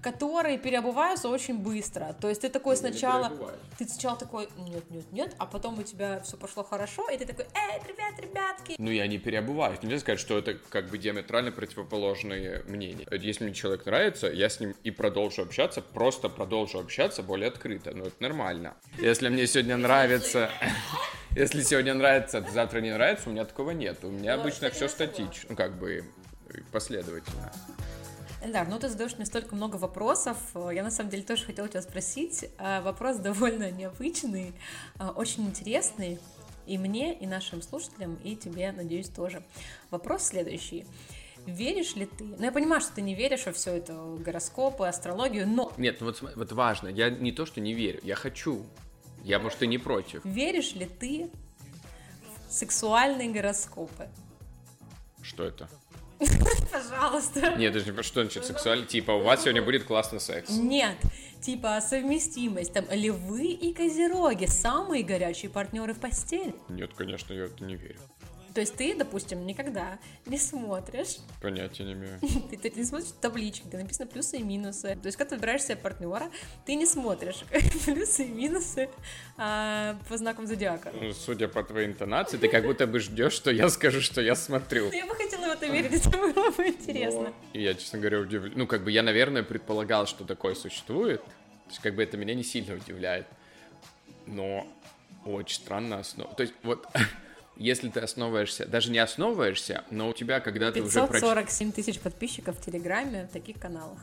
[0.00, 2.14] которые переобуваются очень быстро.
[2.20, 3.58] То есть ты такой сначала, переобуваюсь.
[3.78, 7.26] ты сначала такой, нет, нет, нет, а потом у тебя все пошло хорошо, и ты
[7.26, 8.76] такой, эй, привет, ребятки.
[8.78, 9.82] Ну, я не переобуваюсь.
[9.82, 13.08] Нельзя сказать, что это как бы диаметрально противоположные мнения.
[13.10, 17.92] Если мне человек нравится, я с ним и продолжу общаться, просто продолжу общаться более открыто.
[17.94, 18.74] Ну, это нормально.
[18.98, 20.50] Если мне сегодня нравится...
[21.36, 23.98] Если сегодня нравится, а завтра не нравится, у меня такого нет.
[24.04, 26.02] У меня Ну, обычно все статично, ну, как бы
[26.72, 27.52] последовательно.
[28.42, 30.38] Эльдар, ну ты задаешь мне столько много вопросов.
[30.54, 32.46] Я на самом деле тоже хотела тебя спросить.
[32.58, 34.54] А, Вопрос довольно необычный,
[34.98, 36.18] а, очень интересный.
[36.66, 39.42] И мне, и нашим слушателям, и тебе, надеюсь, тоже.
[39.90, 40.84] Вопрос следующий.
[41.46, 42.24] Веришь ли ты?
[42.24, 46.06] Ну, я понимаю, что ты не веришь во все это гороскопы, астрологию, но Нет, ну
[46.06, 48.64] вот, вот важно, я не то, что не верю, я хочу.
[49.22, 50.24] Я, может, и не против.
[50.24, 51.30] веришь ли ты
[52.48, 54.08] в сексуальные гороскопы?
[55.22, 55.68] Что это?
[56.72, 57.56] Пожалуйста.
[57.56, 58.86] Нет, это же не- что значит сексуально?
[58.86, 60.50] Типа, у вас сегодня будет классный секс.
[60.50, 60.96] Нет,
[61.42, 66.54] типа совместимость, там львы и козероги, самые горячие партнеры в постели.
[66.68, 67.98] Нет, конечно, я это не верю.
[68.56, 72.18] То есть ты, допустим, никогда не смотришь, Понятия не имею.
[72.50, 74.96] ты, ты не смотришь таблички, где написано плюсы и минусы.
[74.96, 76.30] То есть, когда ты выбираешь себе партнера,
[76.64, 77.44] ты не смотришь
[77.84, 78.88] плюсы и минусы
[79.36, 80.90] а, по знакам зодиака.
[80.98, 84.34] Ну, Судя по твоей интонации, ты как будто бы ждешь, что я скажу, что я
[84.34, 84.90] смотрю.
[84.90, 87.34] Я бы хотела в это верить, это было бы интересно.
[87.52, 88.54] И я, честно говоря, удивлен.
[88.56, 91.22] Ну, как бы я, наверное, предполагал, что такое существует.
[91.22, 93.26] То есть, как бы это меня не сильно удивляет.
[94.24, 94.66] Но
[95.26, 96.34] очень странно основ...
[96.36, 96.86] То есть, вот,
[97.56, 101.34] если ты основываешься, даже не основываешься, но у тебя, когда ты уже прочитал...
[101.34, 103.98] 547 тысяч подписчиков в Телеграме в таких каналах.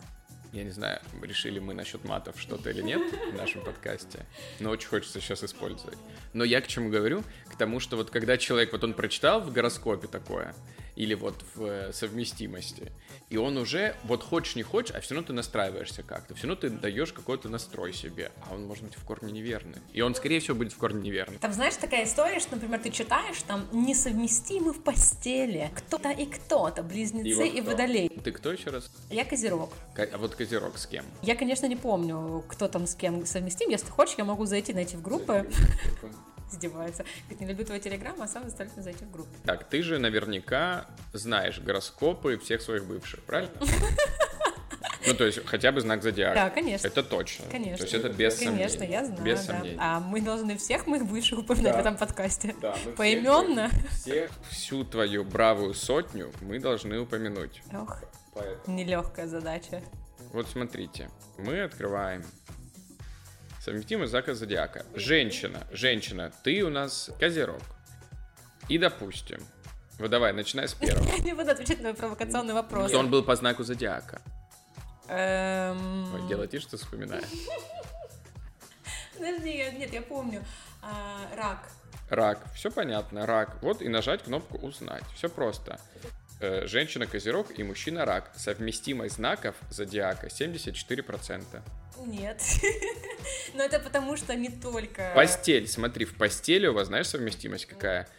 [0.51, 4.19] Я не знаю, решили мы насчет матов что-то или нет в нашем подкасте,
[4.59, 5.97] но очень хочется сейчас использовать.
[6.33, 7.23] Но я к чему говорю?
[7.51, 10.53] К тому, что вот когда человек, вот он прочитал в гороскопе такое,
[10.95, 12.91] или вот в э, совместимости,
[13.29, 16.59] и он уже, вот хочешь не хочешь, а все равно ты настраиваешься как-то, все равно
[16.61, 19.77] ты даешь какой-то настрой себе, а он может быть в корне неверный.
[19.91, 21.37] И он, скорее всего, будет в корне неверный.
[21.39, 25.71] Там, знаешь, такая история, что, например, ты читаешь, там, несовместимы в постели.
[25.75, 27.71] Кто-то и кто-то, близнецы и, кто?
[27.71, 28.09] водолей.
[28.23, 28.89] Ты кто еще раз?
[29.09, 29.71] Я козерог.
[29.95, 31.05] Ко- А вот Козерог с кем?
[31.21, 33.69] Я, конечно, не помню, кто там с кем совместим.
[33.69, 35.49] Если хочешь, я могу зайти, найти в группы.
[36.53, 37.03] Издевается.
[37.23, 39.29] Говорит, не люблю твой телеграм, а сам заставляет меня зайти в группу.
[39.45, 43.51] Так, ты же наверняка знаешь гороскопы всех своих бывших, правильно?
[45.05, 46.33] Ну, то есть, хотя бы знак зодиака.
[46.35, 46.87] Да, конечно.
[46.87, 47.43] Это точно.
[47.51, 47.75] Конечно.
[47.75, 48.93] То есть, это без Конечно, сомнений.
[48.93, 49.53] я знаю, Без да.
[49.53, 49.77] сомнений.
[49.77, 51.77] А мы должны всех моих бывших упоминать Да.
[51.77, 52.55] в этом подкасте.
[52.61, 53.69] Да, мы всех Поименно.
[53.91, 57.61] Всех, всю твою бравую сотню мы должны упомянуть.
[57.73, 57.97] Ох,
[58.33, 58.77] Поэтому.
[58.77, 59.81] нелегкая задача.
[60.31, 62.23] Вот смотрите, мы открываем
[63.63, 64.85] совместимый знак зодиака.
[64.93, 67.61] Женщина, женщина, ты у нас козерог.
[68.67, 69.39] И допустим,
[69.99, 71.07] вот давай, начинай с первого.
[71.17, 72.89] Я не буду отвечать на провокационный вопрос.
[72.89, 74.21] Что он был по знаку зодиака.
[75.07, 77.23] Эм, Ой, тише, что вспоминаю.
[79.13, 80.43] Подожди, нет, я помню.
[80.81, 81.69] А, Рак.
[82.09, 83.57] Рак, все понятно, рак.
[83.61, 85.03] Вот и нажать кнопку узнать.
[85.15, 85.79] Все просто.
[86.43, 88.33] Э, Женщина козерог и мужчина рак.
[88.35, 91.61] Совместимость знаков зодиака 74%.
[92.05, 92.41] Нет.
[93.53, 95.13] Но это потому, что не только...
[95.15, 98.09] Постель, смотри, в постели у вас знаешь совместимость какая?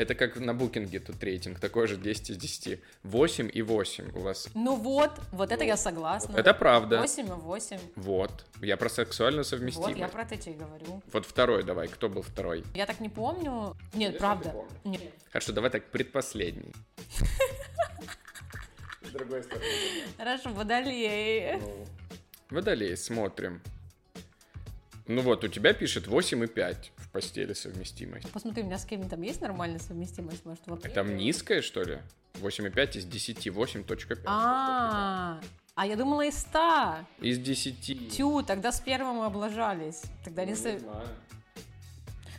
[0.00, 2.80] Это как на букинге тут рейтинг, такой же 10 из 10.
[3.02, 4.48] 8 и 8 у вас.
[4.54, 6.38] Ну вот, вот это я согласна.
[6.38, 7.00] Это правда.
[7.00, 7.78] 8 и 8.
[7.96, 8.46] Вот.
[8.62, 9.90] Я про сексуальную совместимость.
[9.90, 11.02] Вот, я про это тебе и говорю.
[11.12, 12.64] Вот второй давай, кто был второй?
[12.74, 13.76] Я так не помню.
[13.92, 14.54] Нет, Конечно, правда.
[14.84, 15.02] Нет.
[15.30, 16.72] Хорошо, давай так, предпоследний.
[19.02, 19.66] С другой стороны.
[20.16, 21.60] Хорошо, водолей.
[22.48, 23.60] Водолей, смотрим.
[25.06, 28.30] Ну вот, у тебя пишет 8 и 5 в постели совместимость.
[28.30, 30.82] Посмотри, у меня с кем там есть нормальная совместимость, может, вот.
[30.94, 31.98] Там низкая, что ли?
[32.34, 34.20] 8,5 из 10, 8.5.
[34.26, 35.40] А,
[35.74, 36.98] а я думала из 100.
[37.20, 38.16] Из 10.
[38.16, 40.02] Тю, тогда с первым мы облажались.
[40.24, 40.54] Тогда не...
[40.54, 41.02] Ну.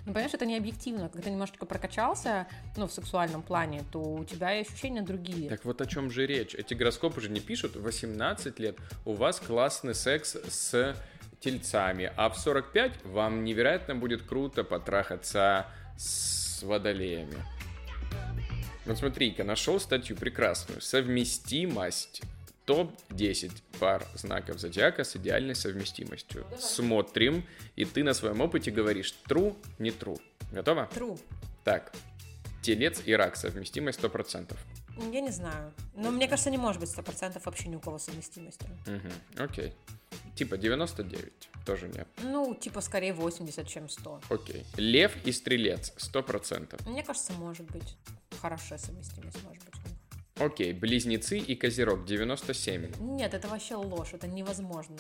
[0.06, 1.10] Ну, понимаешь, это не объективно.
[1.10, 5.50] Когда ты немножечко прокачался, ну, в сексуальном плане, то у тебя и ощущения другие.
[5.50, 6.56] Так вот о чем же речь?
[6.56, 10.96] Эти гороскопы же не пишут 18 лет, у вас классный секс с
[11.42, 15.66] тельцами, а в 45 вам невероятно будет круто потрахаться
[15.98, 17.44] с водолеями.
[18.86, 20.82] Вот смотри-ка, нашел статью прекрасную.
[20.82, 22.22] Совместимость
[22.66, 26.46] топ-10 пар знаков зодиака с идеальной совместимостью.
[26.50, 27.44] Ну, Смотрим,
[27.76, 30.20] и ты на своем опыте говоришь true, не true.
[30.52, 30.90] Готова?
[30.96, 31.20] True.
[31.64, 31.94] Так,
[32.62, 34.56] телец и рак совместимость 100%.
[35.12, 35.74] Я не знаю.
[35.96, 38.66] Но мне кажется, не может быть 100% вообще ни у кого совместимости.
[38.88, 39.74] Угу, окей.
[40.36, 42.08] Типа 99 тоже нет.
[42.24, 44.22] Ну, типа скорее 80, чем 100.
[44.30, 44.66] Окей.
[44.78, 46.90] Лев и стрелец 100%.
[46.90, 47.98] Мне кажется, может быть.
[48.42, 49.76] Хорошая совместимость может быть.
[50.38, 52.94] Окей, близнецы и козерог 97.
[53.00, 54.98] Нет, это вообще ложь, это невозможно.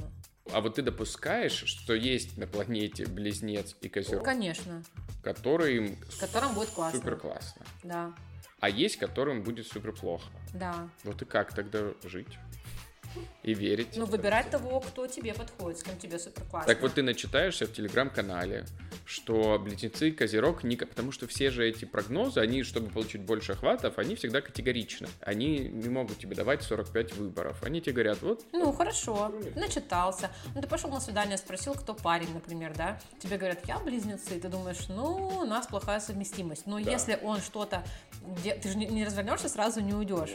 [0.52, 4.24] А вот ты допускаешь, что есть на планете близнец и козерог?
[4.24, 4.84] Конечно.
[5.24, 7.00] Которым, которым будет классно.
[7.00, 7.65] Супер классно.
[7.84, 8.13] Да.
[8.60, 10.30] А есть, которым будет супер плохо.
[10.54, 10.88] Да.
[11.04, 12.38] Вот и как тогда жить?
[13.43, 13.95] И верить.
[13.95, 16.74] Ну, выбирать того, кто тебе подходит, с кем тебе супер классно.
[16.74, 18.65] Так вот ты начитаешься в телеграм-канале,
[19.06, 20.76] что близнецы и козерог, не...
[20.76, 25.08] потому что все же эти прогнозы, они, чтобы получить больше охватов, они всегда категоричны.
[25.21, 27.63] Они не могут тебе давать 45 выборов.
[27.63, 28.45] Они тебе говорят, вот...
[28.52, 30.32] Ну, хорошо, начитался.
[30.54, 33.00] Ну, ты пошел на свидание, спросил, кто парень, например, да?
[33.19, 36.67] Тебе говорят, я близнецы, ты думаешь, ну, у нас плохая совместимость.
[36.67, 36.91] Но да.
[36.91, 37.84] если он что-то...
[38.43, 40.32] Ты же не развернешься, сразу не уйдешь.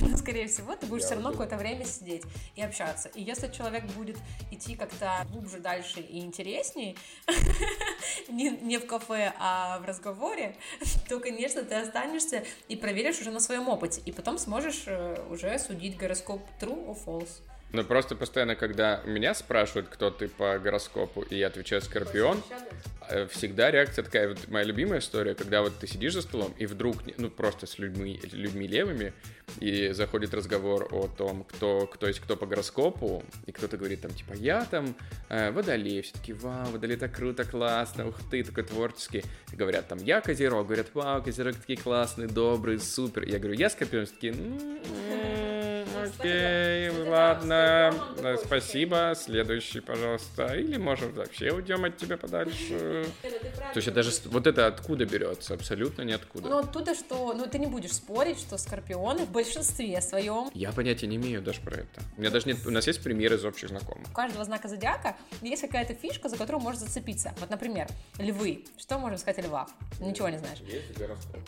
[0.00, 2.22] Ну, скорее всего, ты будешь все равно какое-то время сидеть
[2.54, 3.10] и общаться.
[3.10, 4.16] И если человек будет
[4.50, 6.96] идти как-то глубже, дальше и интереснее,
[8.28, 10.56] не, не в кафе, а в разговоре,
[11.08, 14.00] то, конечно, ты останешься и проверишь уже на своем опыте.
[14.06, 17.42] И потом сможешь э, уже судить гороскоп true or false.
[17.72, 22.40] Ну, просто постоянно, когда меня спрашивают, кто ты по гороскопу, и я отвечаю «Скорпион»,
[23.08, 26.66] э, всегда реакция такая, вот моя любимая история, когда вот ты сидишь за столом, и
[26.66, 29.12] вдруг, ну, просто с людьми, людьми левыми,
[29.60, 34.12] и заходит разговор о том, кто, кто есть кто по гороскопу, и кто-то говорит там,
[34.12, 34.94] типа, я там
[35.28, 39.24] э, водолей, все таки вау, водолей так круто, классно, ух ты, такой творческий.
[39.52, 43.24] И говорят там, я козерог, говорят, вау, козерог такие классные, добрые, супер.
[43.24, 44.34] Я говорю, я скорпион, все такие,
[46.18, 47.94] Окей, ладно,
[48.44, 49.14] спасибо.
[49.16, 50.54] Следующий, пожалуйста.
[50.54, 53.06] Или, может, вообще уйдем от тебя подальше.
[53.22, 55.54] То есть, даже вот это откуда берется?
[55.54, 56.48] Абсолютно ниоткуда.
[56.48, 57.34] Ну, оттуда, что...
[57.34, 60.50] Ну, ты не будешь спорить, что скорпионы в большинстве своем...
[60.54, 62.02] Я понятия не имею даже про это.
[62.16, 62.58] У меня даже нет...
[62.66, 64.08] У нас есть примеры из общих знакомых.
[64.08, 67.34] У каждого знака зодиака есть какая-то фишка, за которую можно зацепиться.
[67.40, 67.88] Вот, например,
[68.18, 68.64] львы.
[68.78, 69.68] Что можем сказать о львах?
[70.00, 70.58] Ничего не знаешь.
[70.60, 71.40] Есть гороскоп.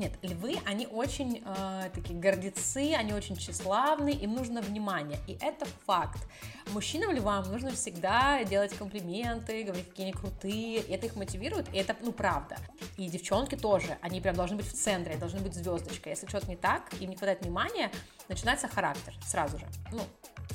[0.00, 5.66] Нет, львы, они очень э, такие гордецы, они очень тщеславны, им нужно внимание, и это
[5.84, 6.26] факт.
[6.72, 11.94] Мужчинам львам нужно всегда делать комплименты, говорить, какие они крутые, это их мотивирует, и это,
[12.00, 12.56] ну, правда.
[12.96, 16.12] И девчонки тоже, они прям должны быть в центре, должны быть звездочкой.
[16.12, 17.90] Если что-то не так, им не хватает внимания,
[18.30, 20.00] начинается характер сразу же, ну,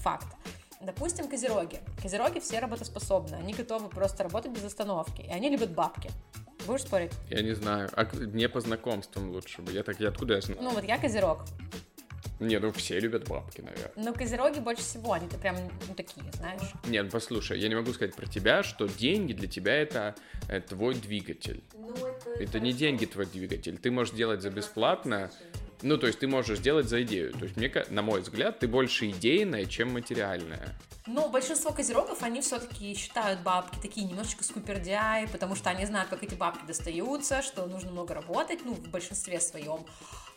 [0.01, 0.25] факт.
[0.81, 1.81] Допустим, козероги.
[2.01, 6.10] Козероги все работоспособны, они готовы просто работать без остановки, и они любят бабки.
[6.65, 7.12] Будешь спорить?
[7.30, 7.89] Я не знаю.
[7.93, 9.71] А не по знакомствам лучше бы.
[9.71, 10.62] Я так, я откуда я знаю?
[10.62, 11.45] Ну вот я козерог.
[12.39, 13.91] Не, ну все любят бабки, наверное.
[13.95, 15.56] Ну, козероги больше всего, они-то прям
[15.88, 16.62] ну, такие, знаешь.
[16.86, 20.15] Нет, послушай, я не могу сказать про тебя, что деньги для тебя это,
[20.49, 21.63] это твой двигатель.
[21.73, 23.78] Ну, это, это не деньги твой двигатель.
[23.78, 25.32] Ты можешь делать за бесплатно.
[25.81, 27.33] Ну, то есть ты можешь сделать за идею.
[27.33, 30.75] То есть, мне, на мой взгляд, ты больше идейная, чем материальная.
[31.07, 36.23] Но большинство козерогов, они все-таки считают бабки такие немножечко скупердяи, потому что они знают, как
[36.23, 39.85] эти бабки достаются, что нужно много работать, ну, в большинстве своем.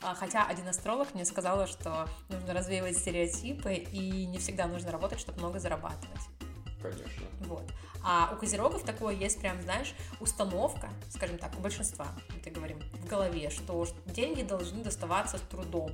[0.02, 5.20] А, хотя один астролог мне сказал, что нужно развеивать стереотипы, и не всегда нужно работать,
[5.20, 6.20] чтобы много зарабатывать.
[6.82, 7.26] Конечно.
[7.40, 7.64] Вот.
[8.10, 13.06] А у козерогов такое есть прям, знаешь, установка, скажем так, у большинства, мы говорим, в
[13.06, 15.92] голове, что деньги должны доставаться с трудом.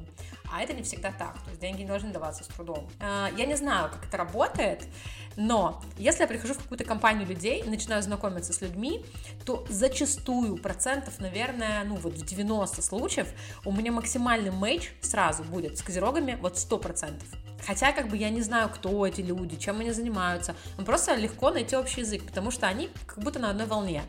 [0.52, 2.88] А это не всегда так, то есть деньги не должны даваться с трудом.
[3.00, 4.86] А, я не знаю, как это работает,
[5.34, 9.04] но если я прихожу в какую-то компанию людей начинаю знакомиться с людьми,
[9.44, 13.26] то зачастую процентов, наверное, ну вот в 90 случаев
[13.64, 17.43] у меня максимальный мейдж сразу будет с козерогами вот 100%.
[17.66, 20.54] Хотя, как бы, я не знаю, кто эти люди, чем они занимаются.
[20.76, 24.02] Но просто легко найти общий язык, потому что они как будто на одной волне.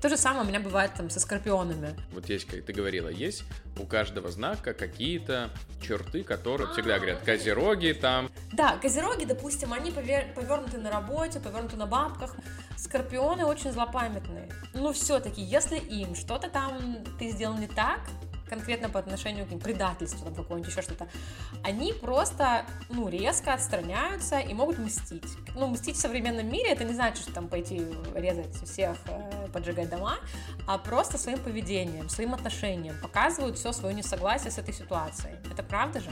[0.00, 1.96] То же самое у меня бывает там со скорпионами.
[2.12, 3.42] Вот есть, как ты говорила, есть
[3.80, 5.50] у каждого знака какие-то
[5.82, 8.30] черты, которые всегда говорят, козероги там.
[8.52, 10.32] Да, козероги, допустим, они повер...
[10.34, 12.36] повернуты на работе, повернуты на бабках.
[12.76, 14.48] Скорпионы очень злопамятные.
[14.72, 18.00] Но все-таки, если им что-то там ты сделал не так,
[18.48, 21.08] конкретно по отношению к предательству там какое-нибудь, еще что-то,
[21.62, 25.28] они просто, ну, резко отстраняются и могут мстить.
[25.54, 27.82] Ну, мстить в современном мире, это не значит, что там пойти
[28.14, 30.18] резать всех, э, поджигать дома,
[30.66, 35.34] а просто своим поведением, своим отношением показывают все свое несогласие с этой ситуацией.
[35.50, 36.10] Это правда же?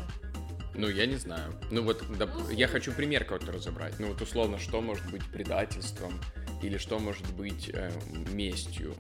[0.75, 1.55] Ну, я не знаю.
[1.71, 3.99] Ну, вот да, я хочу пример какой-то разобрать.
[3.99, 6.21] Ну, вот условно, что может быть предательством
[6.63, 7.91] или что может быть э,
[8.33, 8.95] местью.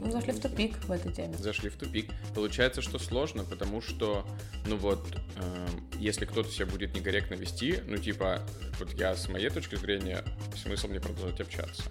[0.00, 1.36] Ну, зашли в тупик в этой теме.
[1.38, 2.10] Зашли в тупик.
[2.34, 4.26] Получается, что сложно, потому что,
[4.66, 5.66] ну вот, э,
[5.98, 8.40] если кто-то себя будет некорректно вести, ну типа,
[8.78, 10.24] вот я с моей точки зрения,
[10.56, 11.84] смысл мне продолжать общаться.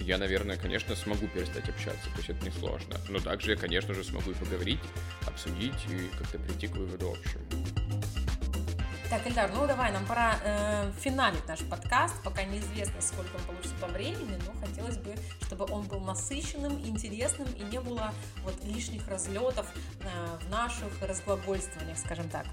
[0.00, 2.96] Я, наверное, конечно, смогу перестать общаться, то есть это несложно.
[3.08, 4.80] Но также я, конечно же, смогу и поговорить,
[5.26, 7.44] обсудить и как-то прийти к выводу общему.
[9.12, 13.76] Так, Эльдар, ну давай, нам пора э, финалить наш подкаст, пока неизвестно, сколько он получится
[13.78, 19.06] по времени, но хотелось бы, чтобы он был насыщенным, интересным и не было вот лишних
[19.08, 19.66] разлетов
[20.00, 22.46] э, в наших разглагольствованиях, скажем так.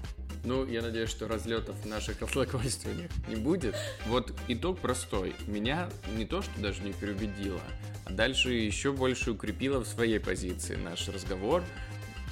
[0.44, 3.74] Ну, я надеюсь, что разлетов в наших разглагольствованиях не будет.
[4.04, 5.34] Вот итог простой.
[5.46, 7.62] Меня не то, что даже не переубедило,
[8.04, 11.64] а дальше еще больше укрепило в своей позиции наш разговор,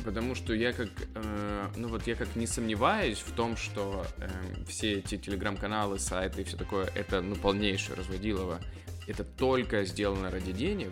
[0.05, 4.29] потому что я как, э, ну вот я как не сомневаюсь в том, что э,
[4.67, 8.61] все эти телеграм-каналы, сайты и все такое, это ну полнейшее разводилово,
[9.07, 10.91] это только сделано ради денег,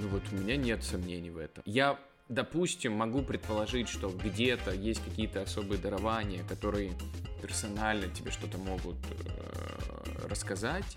[0.00, 1.62] ну вот у меня нет сомнений в этом.
[1.66, 6.92] Я допустим, могу предположить, что где-то есть какие-то особые дарования, которые
[7.42, 10.96] персонально тебе что-то могут э, рассказать,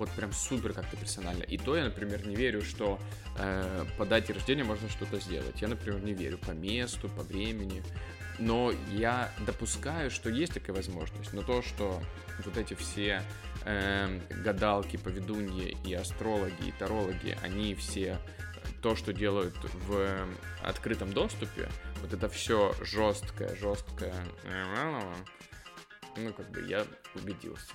[0.00, 1.44] вот прям супер как-то персонально.
[1.44, 2.98] И то я, например, не верю, что
[3.36, 5.60] э, по дате рождения можно что-то сделать.
[5.60, 7.82] Я, например, не верю по месту, по времени.
[8.38, 11.34] Но я допускаю, что есть такая возможность.
[11.34, 12.02] Но то, что
[12.44, 13.22] вот эти все
[13.64, 18.18] э, гадалки, поведуньи и астрологи, и тарологи, они все
[18.82, 20.26] то, что делают в
[20.62, 21.68] открытом доступе,
[22.00, 24.14] вот это все жесткое, жесткое,
[26.16, 27.74] ну, как бы я убедился.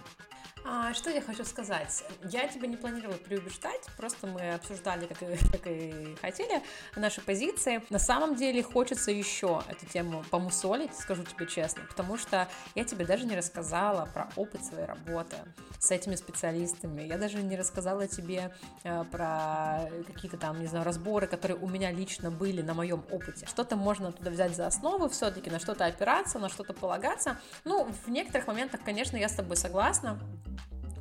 [0.68, 2.04] А, что я хочу сказать?
[2.24, 5.20] Я тебя не планировала переубеждать, просто мы обсуждали, как
[5.52, 6.64] как и хотели,
[6.96, 7.84] наши позиции.
[7.92, 13.06] На самом деле хочется еще эту тему помусолить, скажу тебе честно, потому что я тебе
[13.06, 15.36] даже не рассказала про опыт своей работы
[15.78, 17.04] с этими специалистами.
[17.04, 18.52] Я даже не рассказала тебе
[18.84, 23.46] э, про какие-то там, не знаю, разборы, которые у меня лично были на моем опыте.
[23.46, 27.38] Что-то можно туда взять за основу все-таки, на что-то опираться, на что-то полагаться.
[27.66, 30.20] Ну, в некоторых моментах, конечно, я с тобой согласна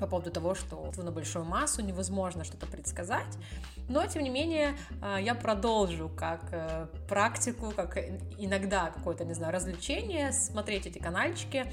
[0.04, 3.38] по поводу того, что на большую массу невозможно что-то предсказать.
[3.88, 7.98] Но, тем не менее, а, я продолжу как э, практику, как
[8.38, 11.66] иногда какое-то, не знаю, развлечение, смотреть эти канальчики,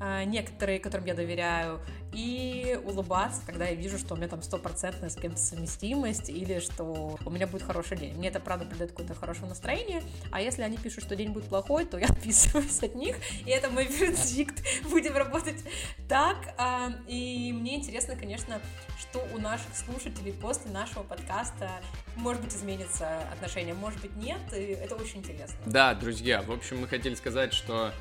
[0.00, 1.80] а, некоторые, которым я доверяю,
[2.12, 7.18] и улыбаться, когда я вижу, что у меня там стопроцентная с кем-то совместимость, или что
[7.24, 8.14] у меня будет хороший день.
[8.16, 11.84] Мне это, правда, придает какое-то хорошее настроение, а если они пишут, что день будет плохой,
[11.84, 14.62] то я отписываюсь от них, и это мой вердикт.
[14.90, 15.62] Будем работать
[16.08, 16.54] так.
[16.58, 18.60] А, и мне интересно, конечно,
[18.98, 21.70] что у наших слушателей после нашего подкаста,
[22.16, 25.56] может быть, изменится отношение, может быть, нет, и это очень интересно.
[25.66, 27.92] Да, друзья, в общем, мы хотели сказать, что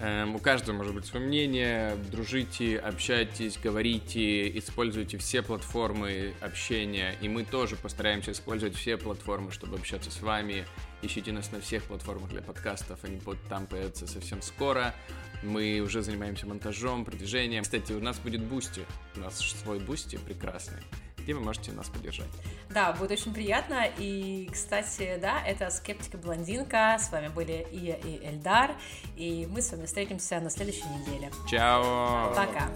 [0.00, 1.96] у каждого может быть свое мнение.
[2.10, 7.16] Дружите, общайтесь, говорите, используйте все платформы общения.
[7.20, 10.66] И мы тоже постараемся использовать все платформы, чтобы общаться с вами.
[11.02, 13.04] Ищите нас на всех платформах для подкастов.
[13.04, 14.94] Они будут там появятся совсем скоро.
[15.42, 17.62] Мы уже занимаемся монтажом, продвижением.
[17.62, 18.82] Кстати, у нас будет Boosty.
[19.16, 20.82] У нас свой Boosty прекрасный
[21.24, 22.28] где вы можете нас поддержать.
[22.70, 23.86] Да, будет очень приятно.
[23.98, 26.98] И, кстати, да, это Скептик и Блондинка.
[27.00, 28.72] С вами были Ия и Эльдар.
[29.16, 31.30] И мы с вами встретимся на следующей неделе.
[31.48, 32.32] Чао!
[32.34, 32.68] Пока!